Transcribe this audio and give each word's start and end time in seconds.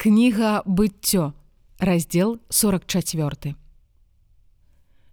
Кніга 0.00 0.62
быццё, 0.64 1.32
раздзел 1.78 2.38
44. 2.48 3.54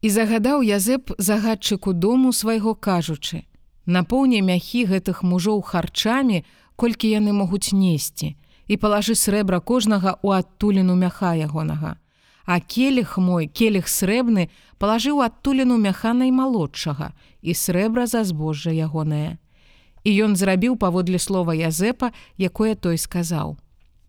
І 0.02 0.10
загадаў 0.10 0.63
Язэп 0.63 1.12
загадчыку 1.17 1.92
дому 1.92 2.32
свайго 2.32 2.72
кажучы: 2.72 3.44
Напоўні 3.84 4.40
мяхі 4.40 4.86
гэтых 4.88 5.28
мужоў 5.28 5.60
харчамі, 5.60 6.46
колькі 6.80 7.12
яны 7.12 7.36
могуць 7.36 7.76
несці, 7.76 8.39
і 8.71 8.80
палажы 8.80 9.20
срэбра 9.20 9.60
кожнага 9.60 10.16
ў 10.23 10.39
адтуліну 10.39 10.96
мяха 10.96 11.36
ягонага. 11.36 12.00
А 12.48 12.64
келіх 12.64 13.20
мой, 13.20 13.52
келіх 13.52 13.92
срэбны 13.92 14.48
палажыў 14.80 15.20
адтуліну 15.20 15.76
мяха 15.76 16.16
наймалодшага 16.16 17.12
і 17.44 17.52
срэбра 17.52 18.08
за 18.08 18.24
збожжа 18.24 18.72
ягонае. 18.72 19.36
І 20.08 20.16
ён 20.24 20.40
зрабіў 20.40 20.80
паводле 20.80 21.20
слова 21.20 21.52
Язэпа, 21.52 22.16
якое 22.40 22.80
той 22.80 22.96
сказаў. 22.96 23.60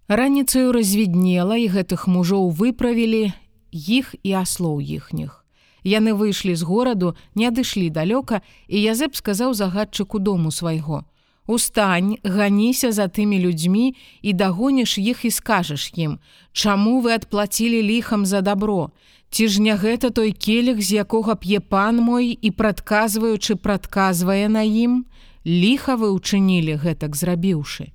Раніцаю 0.09 0.73
развіднела 0.73 1.61
і 1.61 1.69
гэтых 1.69 2.09
мужоў 2.09 2.49
выправілі 2.57 3.37
іх 3.77 4.15
і 4.25 4.31
аслоў 4.41 4.81
іхніх. 4.81 5.45
Яны 5.85 6.17
выйшлі 6.17 6.57
з 6.57 6.65
гораду, 6.65 7.13
не 7.37 7.45
адышлі 7.45 7.93
далёка, 7.93 8.41
і 8.73 8.81
Язэп 8.89 9.13
сказаў 9.21 9.53
загадчыку 9.53 10.17
дому 10.19 10.49
свайго: 10.49 11.05
«Устань, 11.47 12.17
ганіся 12.25 12.89
за 12.89 13.13
тымі 13.13 13.37
людзьмі 13.37 13.93
і 14.23 14.33
дагоніш 14.33 14.97
іх 14.97 15.29
і 15.29 15.31
скажаш 15.31 15.93
ім: 15.93 16.17
Чаму 16.57 17.05
вы 17.05 17.13
адплацілі 17.13 17.85
ліхам 17.85 18.25
за 18.25 18.41
добро? 18.41 18.97
Ці 19.29 19.49
ж 19.49 19.61
не 19.61 19.77
гэта 19.77 20.09
той 20.09 20.33
келіх, 20.33 20.81
з 20.81 21.05
якога 21.05 21.37
п'е 21.37 21.61
пан 21.61 22.01
мой 22.01 22.33
і 22.33 22.49
прадказваючы 22.51 23.61
прадказвае 23.61 24.49
на 24.49 24.65
ім, 24.65 25.05
ліха 25.45 26.01
вы 26.01 26.17
ўчынілі 26.17 26.81
гэтак 26.81 27.13
зрабіўшы. 27.13 27.93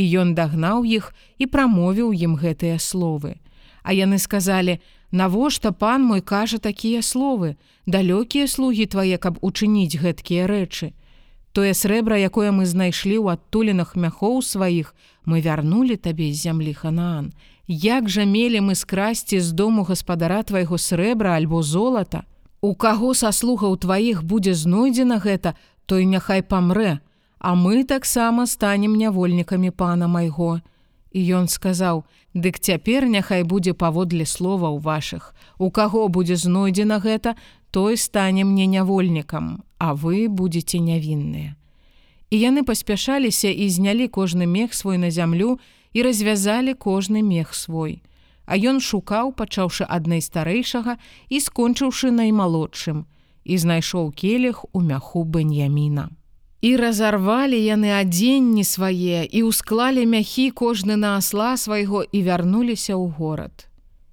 І 0.00 0.04
ён 0.20 0.32
дагнаў 0.32 0.88
іх 0.88 1.12
і 1.36 1.44
прамовіў 1.52 2.16
ім 2.16 2.40
гэтыя 2.40 2.80
словы. 2.80 3.36
А 3.84 3.92
яны 3.92 4.16
сказалі: 4.16 4.80
«Навошта 5.20 5.72
пан 5.72 6.06
мой 6.08 6.22
кажа 6.24 6.56
такія 6.56 7.02
словы, 7.04 7.56
далёкія 7.84 8.46
слугі 8.48 8.86
твае, 8.86 9.18
каб 9.18 9.36
учыніць 9.44 10.00
гэткія 10.00 10.46
рэчы. 10.48 10.96
Тое 11.52 11.74
срэбра, 11.74 12.16
якое 12.16 12.48
мы 12.48 12.64
знайшлі 12.64 13.18
ў 13.20 13.36
адтулінах 13.36 13.92
мяхоў 13.92 14.40
сваіх, 14.40 14.94
мы 15.28 15.44
вярнулі 15.44 16.00
табе 16.00 16.32
з 16.32 16.48
зямлі 16.48 16.72
ханаан. 16.72 17.34
Як 17.68 18.08
жа 18.08 18.24
мелі 18.24 18.64
мы 18.70 18.78
скрасці 18.78 19.40
з 19.40 19.52
дому 19.52 19.84
гаспадара 19.84 20.40
твайго 20.48 20.78
срэбра 20.78 21.36
альбо 21.36 21.60
золата? 21.60 22.24
У 22.64 22.72
каго 22.72 23.12
са 23.12 23.34
слугаў 23.36 23.76
тваіх 23.76 24.24
будзе 24.24 24.54
знойдзена 24.54 25.20
гэта, 25.20 25.58
той 25.84 26.06
няхай 26.06 26.40
памрэ, 26.40 27.04
а 27.40 27.54
мы 27.54 27.84
таксама 27.84 28.46
станем 28.46 28.94
нявольнікамі 28.94 29.70
пана 29.70 30.08
майго. 30.08 30.60
І 31.10 31.20
ён 31.34 31.48
сказаў: 31.48 32.04
«Дык 32.34 32.60
цяпер 32.60 33.08
няхай 33.08 33.42
будзе 33.42 33.72
паводле 33.72 34.26
словаў 34.26 34.78
вашых. 34.78 35.34
У 35.58 35.70
каго 35.70 36.08
будзе 36.08 36.36
знойдзена 36.36 37.00
гэта, 37.00 37.34
той 37.70 37.96
стане 37.96 38.44
мне 38.44 38.66
нявольнікам, 38.66 39.64
а 39.78 39.94
вы 39.94 40.28
будете 40.28 40.78
нявінныя. 40.78 41.56
І 42.30 42.36
яны 42.38 42.62
паспяшаліся 42.62 43.48
і 43.48 43.70
знялі 43.70 44.06
кожны 44.06 44.46
мех 44.46 44.74
свой 44.74 44.98
на 44.98 45.10
зямлю 45.10 45.58
і 45.92 46.02
развязалі 46.02 46.74
кожны 46.74 47.22
мех 47.22 47.54
свой. 47.54 48.02
А 48.44 48.54
ён 48.54 48.84
шукаў, 48.84 49.32
пачаўшы 49.32 49.88
аднай 49.88 50.20
старэйшага 50.20 51.00
і 51.28 51.40
скончыўшы 51.40 52.12
наймалодшым, 52.12 53.06
і 53.44 53.54
знайшоў 53.56 54.12
келіх 54.12 54.64
у 54.72 54.80
мяху 54.80 55.24
бэньяміна. 55.24 56.19
І 56.60 56.76
разарвалі 56.76 57.56
яны 57.56 57.88
адзенні 57.96 58.64
свае 58.68 59.24
і 59.24 59.48
ўсклалі 59.48 60.04
мяхі 60.04 60.50
кожны 60.52 60.96
на 61.00 61.16
асла 61.16 61.56
свайго 61.56 62.04
і 62.04 62.18
вярнуліся 62.20 62.92
ў 63.00 63.08
горад. 63.16 63.64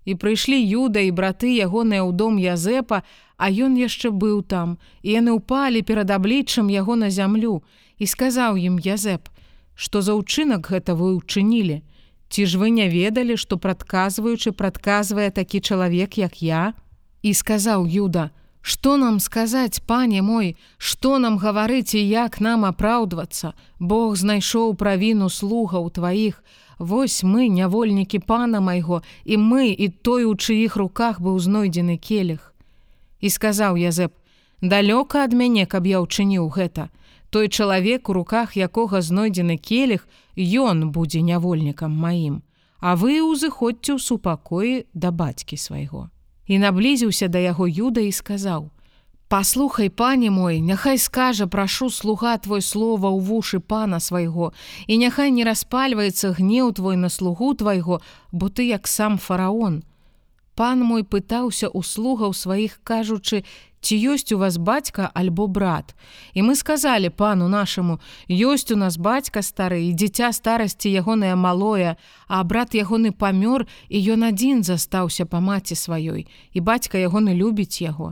І 0.08 0.16
прыйшлі 0.16 0.56
юда 0.56 1.04
і 1.04 1.12
браты 1.12 1.52
ягоныя 1.60 2.08
ў 2.08 2.16
дом 2.16 2.40
Язэпа, 2.40 3.04
а 3.36 3.46
ён 3.52 3.76
яшчэ 3.76 4.16
быў 4.16 4.48
там, 4.48 4.80
і 5.04 5.20
яны 5.20 5.36
ўпалі 5.36 5.84
перад 5.84 6.08
абліччам 6.08 6.72
яго 6.72 6.96
на 6.96 7.12
зямлю 7.12 7.60
і 8.00 8.08
сказаў 8.08 8.56
ім 8.56 8.80
Язэп: 8.80 9.28
«Што 9.76 10.00
за 10.00 10.16
ўчынак 10.16 10.72
гэта 10.72 10.96
вы 10.96 11.20
ўчынілі? 11.20 11.84
Ці 12.32 12.42
ж 12.48 12.56
вы 12.56 12.72
не 12.72 12.88
ведалі, 12.88 13.36
што 13.36 13.60
прадказваючы 13.60 14.56
прадказвае 14.56 15.36
такі 15.36 15.60
чалавек, 15.60 16.16
як 16.16 16.40
я? 16.40 16.74
І 17.22 17.36
сказаў 17.36 17.84
Юда: 17.84 18.32
«Што 18.68 18.98
нам 18.98 19.20
сказаць, 19.24 19.80
пане 19.80 20.22
мой, 20.22 20.48
што 20.78 21.20
нам 21.24 21.38
гаварыць 21.40 21.96
і 21.96 22.02
як 22.04 22.42
нам 22.44 22.66
апраўдвацца? 22.68 23.54
Бог 23.80 24.18
знайшоў 24.20 24.74
правіну 24.82 25.30
слугаў 25.32 25.88
тваіх. 25.98 26.42
Вось 26.78 27.24
мы, 27.24 27.48
нявольнікі 27.48 28.20
пана 28.20 28.60
майго, 28.60 29.00
і 29.24 29.38
мы 29.44 29.72
і 29.72 29.88
той, 29.88 30.26
у 30.28 30.36
чыіх 30.36 30.76
руках 30.76 31.22
быў 31.24 31.40
знойдзены 31.40 31.96
келіх. 31.96 32.52
І 33.24 33.32
сказаў 33.32 33.80
Язэп: 33.80 34.12
«Далёка 34.76 35.24
ад 35.24 35.32
мяне, 35.32 35.64
каб 35.64 35.88
я 35.88 36.04
ўчыніў 36.04 36.52
гэта. 36.52 36.90
Той 37.30 37.48
чалавек, 37.48 38.10
у 38.10 38.18
руках 38.20 38.60
якога 38.60 39.00
знойдзены 39.00 39.56
келіх, 39.56 40.04
ён 40.36 40.92
будзе 40.92 41.24
нявольнікам 41.24 41.96
маім. 41.96 42.44
А 42.84 43.00
вы 43.00 43.24
ўзыходзьце 43.24 43.96
ў 43.96 44.00
супакоі 44.04 44.84
да 44.92 45.16
бацькі 45.16 45.56
свайго 45.56 46.12
і 46.48 46.60
наблізіўся 46.60 47.28
да 47.28 47.40
яго 47.40 47.68
юда 47.68 48.02
і 48.02 48.12
сказаў: 48.12 48.72
«Паслухай, 49.28 49.90
пане 49.90 50.32
мой, 50.32 50.60
няхай 50.64 50.98
скажа, 50.98 51.48
прашу 51.48 51.90
слуга 51.90 52.38
твой 52.38 52.62
слова 52.62 53.12
ў 53.12 53.20
вушы 53.20 53.60
пана 53.60 54.00
свайго, 54.00 54.54
і 54.88 54.98
няхай 54.98 55.32
не 55.36 55.44
распальваецца 55.44 56.32
гнеў 56.40 56.72
твой 56.72 56.96
на 56.96 57.10
слугу 57.12 57.52
твайго, 57.54 58.00
бо 58.32 58.48
ты 58.48 58.72
як 58.72 58.88
сам 58.88 59.18
фараон. 59.20 59.84
Пан 60.56 60.80
мой 60.80 61.04
пытаўся 61.04 61.68
ў 61.68 61.84
слугаў 61.84 62.32
сваіх, 62.32 62.80
кажучы, 62.88 63.44
ці 63.88 63.96
ёсць 63.96 64.36
у 64.36 64.38
вас 64.44 64.58
бацька 64.60 65.08
альбо 65.16 65.48
брат. 65.48 65.96
І 66.36 66.44
мы 66.44 66.60
сказалі 66.60 67.08
пану 67.10 67.48
нашаму: 67.48 68.00
ёсць 68.28 68.68
у 68.76 68.76
нас 68.76 69.00
бацька 69.00 69.40
стары 69.40 69.80
і 69.88 69.96
дзіця 69.96 70.36
старасці 70.36 70.92
ягонае 70.92 71.36
малое, 71.40 71.96
а 72.28 72.44
брат 72.44 72.76
ягоны 72.76 73.16
памёр 73.16 73.64
і 73.88 73.98
ён 74.12 74.28
адзін 74.28 74.68
застаўся 74.68 75.24
па 75.24 75.40
маці 75.40 75.80
сваёй, 75.80 76.28
і 76.52 76.60
бацька 76.60 77.00
ягоны 77.00 77.32
любіць 77.32 77.80
яго. 77.80 78.12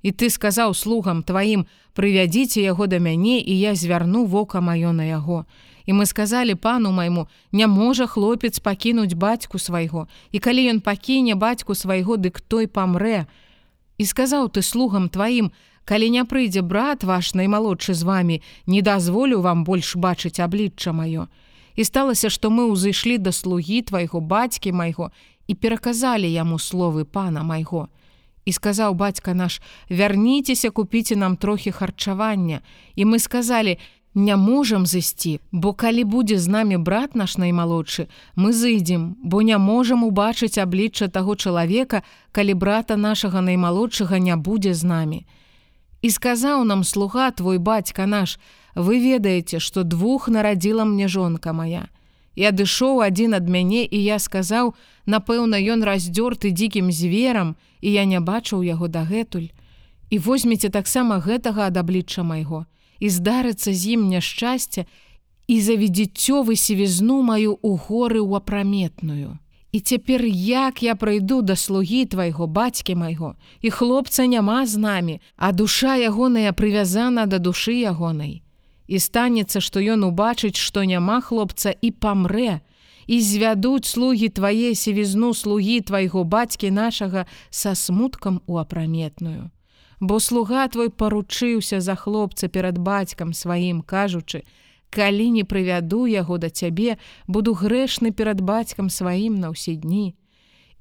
І 0.00 0.16
ты 0.16 0.32
сказаў 0.32 0.72
слугам 0.72 1.20
тваім: 1.22 1.68
прывядзіце 1.92 2.64
яго 2.64 2.88
да 2.88 2.96
мяне 2.96 3.36
і 3.44 3.52
я 3.52 3.76
звярну 3.76 4.24
вока 4.24 4.64
маё 4.64 4.96
на 4.96 5.04
яго. 5.04 5.44
І 5.84 5.92
мы 5.92 6.06
сказалі 6.06 6.54
пану 6.54 6.88
майму: 6.88 7.28
не 7.52 7.66
можа 7.66 8.06
хлопец 8.06 8.58
пакінуць 8.58 9.12
бацьку 9.12 9.58
свайго. 9.58 10.08
І 10.32 10.38
калі 10.38 10.72
ён 10.72 10.80
пакіне 10.80 11.34
бацьку 11.34 11.74
свайго, 11.74 12.16
дык 12.16 12.40
той 12.40 12.66
памрэ, 12.66 13.26
І 13.98 14.04
сказаў 14.06 14.48
ты 14.48 14.62
слугам 14.62 15.08
тваім, 15.08 15.52
калі 15.84 16.10
не 16.10 16.24
прыйдзе 16.24 16.62
брат 16.62 17.04
ваш 17.04 17.34
наймалодшы 17.34 17.94
з 17.94 18.02
вами, 18.02 18.42
не 18.66 18.82
дазволю 18.82 19.40
вам 19.40 19.64
больш 19.64 19.96
бачыць 19.96 20.40
аблічча 20.40 20.92
маё. 20.92 21.26
І 21.76 21.84
сталася, 21.84 22.30
што 22.30 22.50
мы 22.50 22.68
ўзышлі 22.68 23.18
да 23.18 23.32
слугі 23.32 23.82
твайго 23.82 24.20
бацькі 24.20 24.72
майго 24.72 25.10
і 25.48 25.54
пераказалі 25.54 26.28
яму 26.28 26.58
словы 26.58 27.04
пана 27.04 27.42
майго. 27.42 27.88
І 28.44 28.52
сказаў 28.52 28.94
бацька 28.94 29.34
наш: 29.34 29.62
вярніцеся, 29.90 30.70
купіце 30.70 31.16
нам 31.16 31.36
трохі 31.36 31.70
харчавання. 31.70 32.60
І 32.94 33.04
мы 33.04 33.18
сказалі: 33.18 33.78
не 34.14 34.36
можам 34.36 34.86
зысці, 34.86 35.40
бо 35.52 35.72
калі 35.72 36.04
будзе 36.04 36.36
з 36.38 36.48
намі 36.48 36.76
брат 36.76 37.14
наш 37.14 37.36
наймалодшы, 37.36 38.08
мы 38.36 38.52
зыдзем, 38.52 39.16
бо 39.22 39.42
не 39.42 39.56
можам 39.58 40.04
убачыць 40.04 40.58
аблічча 40.58 41.08
таго 41.08 41.36
чалавека, 41.36 42.02
калі 42.32 42.54
брата 42.54 42.96
нашага 42.96 43.40
наймалодшага 43.40 44.18
не 44.18 44.36
будзе 44.36 44.74
з 44.74 44.84
намі. 44.84 45.26
І 46.02 46.10
сказаў 46.10 46.64
нам 46.64 46.84
слуга 46.84 47.30
твой 47.30 47.58
бацька 47.58 48.06
наш: 48.06 48.38
вы 48.74 49.00
ведаеце, 49.00 49.60
што 49.60 49.82
двух 49.82 50.28
нарадзіла 50.28 50.84
мне 50.84 51.08
жонка 51.08 51.52
моя. 51.52 51.88
Я 52.36 52.50
дышоў 52.50 53.00
адзін 53.00 53.34
ад 53.34 53.48
мяне 53.48 53.84
і 53.84 53.96
я 53.96 54.18
сказаў: 54.18 54.74
напэўна, 55.06 55.56
ён 55.56 55.84
раздзёрты 55.84 56.52
дзікім 56.52 56.92
зверам, 56.92 57.56
і 57.80 57.92
я 57.92 58.04
не 58.04 58.20
бачыў 58.20 58.60
яго 58.60 58.88
дагэтуль. 58.88 59.52
І 60.10 60.18
возьмеце 60.18 60.68
таксама 60.68 61.16
гэтага 61.16 61.72
ад 61.72 61.76
аблічча 61.80 62.22
майго 62.22 62.66
і 63.02 63.10
здарыцца 63.10 63.74
з 63.74 63.98
ім 63.98 64.06
няшчасце 64.14 64.86
і 65.50 65.56
заведзіццё 65.58 66.46
вы 66.46 66.54
севізну 66.54 67.18
маю 67.26 67.58
у 67.58 67.74
горы 67.74 68.22
ў 68.22 68.38
апраметную. 68.38 69.42
І 69.74 69.80
цяпер 69.80 70.22
як 70.22 70.82
я 70.86 70.94
прыйду 70.94 71.40
да 71.42 71.56
слугі 71.56 72.04
твайго 72.06 72.46
бацькі 72.46 72.94
майго, 72.94 73.34
і 73.60 73.72
хлопца 73.74 74.26
няма 74.30 74.66
з 74.66 74.78
намі, 74.78 75.16
а 75.36 75.50
душа 75.50 75.96
ягоная 75.96 76.52
прывязана 76.52 77.26
да 77.26 77.42
душы 77.42 77.74
ягонай. 77.82 78.44
І 78.86 79.00
станецца, 79.02 79.58
што 79.58 79.80
ён 79.80 80.04
убачыць, 80.06 80.60
што 80.60 80.84
няма 80.84 81.18
хлопца 81.24 81.74
і 81.74 81.90
памрэ, 81.90 82.60
і 83.10 83.16
звядуць 83.18 83.88
слугі 83.88 84.28
твае 84.28 84.76
севізну 84.78 85.34
слугі 85.34 85.80
твайго 85.80 86.22
бацькі 86.22 86.70
нашага 86.70 87.26
са 87.50 87.74
смуткам 87.74 88.38
у 88.46 88.62
апраметную 88.62 89.50
бо 90.00 90.18
слуга 90.20 90.68
твой 90.68 90.90
паручыўся 90.90 91.80
за 91.80 91.94
хлопца 91.94 92.48
перад 92.48 92.78
бацькам 92.78 93.32
сваім 93.32 93.82
кажучы 93.82 94.42
калі 94.92 95.30
не 95.30 95.44
прывяду 95.48 96.04
яго 96.10 96.36
да 96.38 96.50
цябе 96.50 96.98
буду 97.26 97.56
грэшны 97.56 98.12
перад 98.12 98.44
бацькам 98.44 98.92
сваім 98.92 99.40
на 99.40 99.56
ўсе 99.56 99.80
дні. 99.80 100.12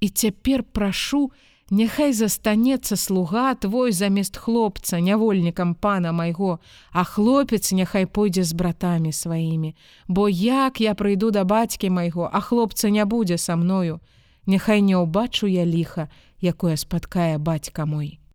І 0.04 0.10
цяпер 0.10 0.64
прашу 0.68 1.32
няхай 1.72 2.12
застанецца 2.12 3.00
слуга 3.00 3.56
твой 3.56 3.96
замест 3.96 4.36
хлопца 4.36 5.00
нявольнікам 5.00 5.74
пана 5.76 6.12
майго 6.12 6.60
а 6.92 7.08
хлопец 7.08 7.72
няхай 7.72 8.06
пойдзе 8.06 8.44
з 8.44 8.54
братамі 8.54 9.16
сваімі. 9.16 9.76
Бо 10.08 10.28
як 10.28 10.82
я 10.84 10.94
прыйду 10.94 11.32
да 11.32 11.48
бацькі 11.48 11.90
майго 11.90 12.28
а 12.28 12.40
хлопца 12.42 12.92
не 12.92 13.06
будзе 13.06 13.38
са 13.38 13.56
мною? 13.56 14.02
Няхай 14.46 14.82
не 14.82 14.98
ўбачу 15.00 15.48
я 15.48 15.64
ліха 15.64 16.10
якое 16.42 16.76
спаткае 16.76 17.38
бацька 17.38 17.86
мой 17.86 18.21